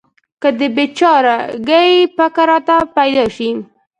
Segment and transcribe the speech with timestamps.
[0.41, 1.35] که د بې چاره
[1.69, 3.49] ګۍ فکر راته پیدا شي.